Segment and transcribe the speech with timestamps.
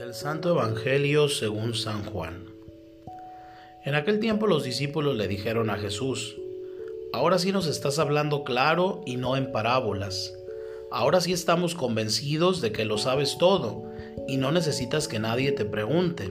[0.00, 2.46] Del Santo Evangelio según San Juan.
[3.84, 6.38] En aquel tiempo los discípulos le dijeron a Jesús,
[7.12, 10.32] Ahora sí nos estás hablando claro y no en parábolas.
[10.90, 13.92] Ahora sí estamos convencidos de que lo sabes todo
[14.26, 16.30] y no necesitas que nadie te pregunte.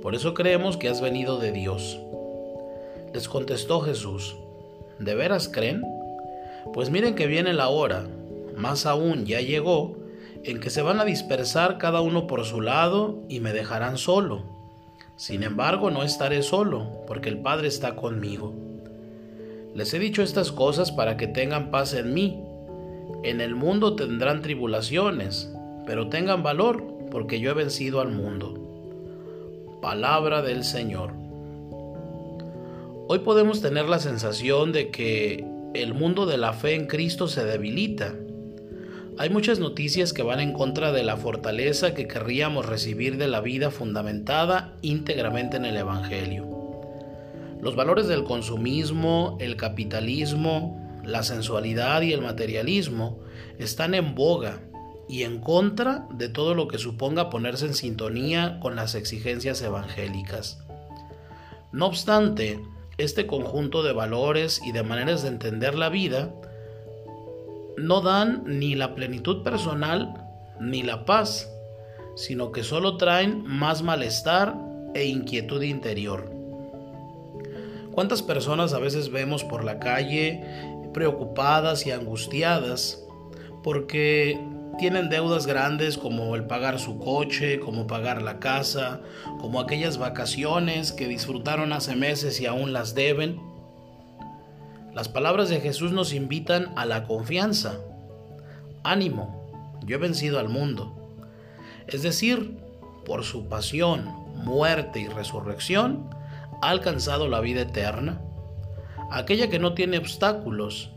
[0.00, 1.98] Por eso creemos que has venido de Dios.
[3.12, 4.36] Les contestó Jesús,
[5.00, 5.82] ¿de veras creen?
[6.72, 8.06] Pues miren que viene la hora,
[8.54, 10.01] más aún ya llegó,
[10.44, 14.42] en que se van a dispersar cada uno por su lado y me dejarán solo.
[15.16, 18.52] Sin embargo, no estaré solo, porque el Padre está conmigo.
[19.74, 22.42] Les he dicho estas cosas para que tengan paz en mí.
[23.22, 25.52] En el mundo tendrán tribulaciones,
[25.86, 28.58] pero tengan valor, porque yo he vencido al mundo.
[29.80, 31.12] Palabra del Señor.
[33.08, 37.44] Hoy podemos tener la sensación de que el mundo de la fe en Cristo se
[37.44, 38.14] debilita
[39.22, 43.40] hay muchas noticias que van en contra de la fortaleza que querríamos recibir de la
[43.40, 46.44] vida fundamentada íntegramente en el Evangelio.
[47.60, 53.20] Los valores del consumismo, el capitalismo, la sensualidad y el materialismo
[53.60, 54.60] están en boga
[55.08, 60.64] y en contra de todo lo que suponga ponerse en sintonía con las exigencias evangélicas.
[61.70, 62.58] No obstante,
[62.98, 66.34] este conjunto de valores y de maneras de entender la vida
[67.76, 70.14] no dan ni la plenitud personal
[70.60, 71.50] ni la paz,
[72.16, 74.56] sino que solo traen más malestar
[74.94, 76.30] e inquietud interior.
[77.92, 80.42] ¿Cuántas personas a veces vemos por la calle
[80.94, 83.02] preocupadas y angustiadas
[83.62, 84.38] porque
[84.78, 89.00] tienen deudas grandes como el pagar su coche, como pagar la casa,
[89.40, 93.51] como aquellas vacaciones que disfrutaron hace meses y aún las deben?
[94.94, 97.80] Las palabras de Jesús nos invitan a la confianza.
[98.84, 100.94] Ánimo, yo he vencido al mundo.
[101.86, 102.58] Es decir,
[103.06, 104.04] por su pasión,
[104.44, 106.10] muerte y resurrección,
[106.60, 108.20] ha alcanzado la vida eterna,
[109.10, 110.90] aquella que no tiene obstáculos,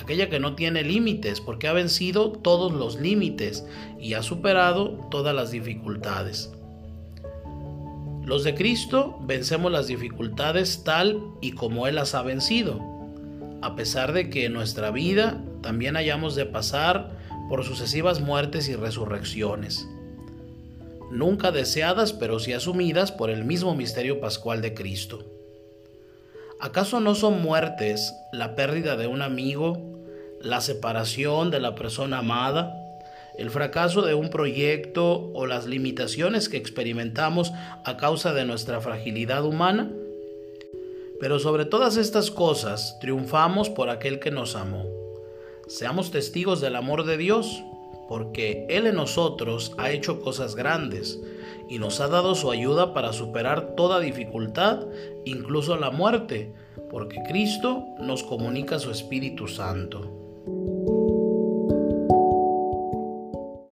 [0.00, 3.66] aquella que no tiene límites, porque ha vencido todos los límites
[4.00, 6.50] y ha superado todas las dificultades.
[8.24, 12.91] Los de Cristo vencemos las dificultades tal y como Él las ha vencido
[13.62, 17.10] a pesar de que en nuestra vida también hayamos de pasar
[17.48, 19.86] por sucesivas muertes y resurrecciones,
[21.10, 25.24] nunca deseadas pero sí asumidas por el mismo misterio pascual de Cristo.
[26.60, 30.00] ¿Acaso no son muertes la pérdida de un amigo,
[30.40, 32.78] la separación de la persona amada,
[33.38, 37.52] el fracaso de un proyecto o las limitaciones que experimentamos
[37.84, 39.90] a causa de nuestra fragilidad humana?
[41.22, 44.86] Pero sobre todas estas cosas triunfamos por aquel que nos amó.
[45.68, 47.62] Seamos testigos del amor de Dios,
[48.08, 51.22] porque Él en nosotros ha hecho cosas grandes
[51.68, 54.80] y nos ha dado su ayuda para superar toda dificultad,
[55.24, 56.52] incluso la muerte,
[56.90, 60.21] porque Cristo nos comunica su Espíritu Santo.